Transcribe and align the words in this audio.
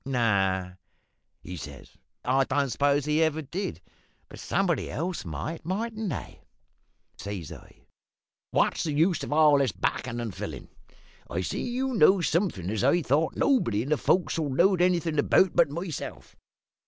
"`No,' 0.07 0.77
he 1.43 1.55
says, 1.55 1.91
`I 2.25 2.47
don't 2.47 2.71
suppose 2.71 3.05
he 3.05 3.21
ever 3.21 3.43
did; 3.43 3.81
but 4.29 4.39
somebody 4.39 4.89
else 4.89 5.23
might, 5.25 5.63
mightn't 5.63 6.09
they?' 6.09 6.41
"Says 7.19 7.51
I, 7.51 7.83
`What's 8.51 8.81
the 8.81 8.93
use 8.93 9.21
of 9.23 9.31
all 9.31 9.59
this 9.59 9.71
backin' 9.71 10.19
and 10.19 10.33
fillin'? 10.33 10.69
I 11.29 11.41
see 11.41 11.61
you 11.61 11.93
knows 11.93 12.27
somethin' 12.29 12.71
as 12.71 12.83
I 12.83 13.03
thought 13.03 13.35
nobody 13.35 13.83
in 13.83 13.89
the 13.89 13.95
fo'c's'le 13.97 14.49
knowed 14.49 14.81
anything 14.81 15.19
about 15.19 15.55
but 15.55 15.69
myself. 15.69 16.35